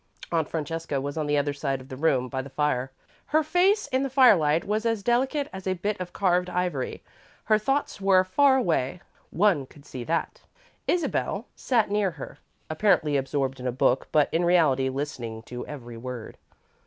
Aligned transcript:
Aunt 0.31 0.49
Francesca 0.49 0.99
was 0.99 1.15
on 1.15 1.27
the 1.27 1.37
other 1.37 1.53
side 1.53 1.79
of 1.79 1.87
the 1.89 1.95
room, 1.95 2.27
by 2.27 2.41
the 2.41 2.49
fire. 2.49 2.91
Her 3.27 3.43
face, 3.43 3.85
in 3.89 4.01
the 4.01 4.09
firelight, 4.09 4.63
was 4.65 4.83
as 4.83 5.03
delicate 5.03 5.47
as 5.53 5.67
a 5.67 5.75
bit 5.75 5.99
of 5.99 6.11
carved 6.11 6.49
ivory. 6.49 7.03
Her 7.43 7.59
thoughts 7.59 8.01
were 8.01 8.23
far 8.23 8.57
away 8.57 9.01
one 9.29 9.67
could 9.67 9.85
see 9.85 10.03
that. 10.05 10.41
Isabel 10.87 11.45
sat 11.55 11.91
near 11.91 12.09
her, 12.17 12.39
apparently 12.67 13.15
absorbed 13.15 13.59
in 13.59 13.67
a 13.67 13.71
book, 13.71 14.07
but, 14.11 14.27
in 14.33 14.43
reality, 14.43 14.89
listening 14.89 15.43
to 15.43 15.67
every 15.67 15.97
word. 15.97 16.39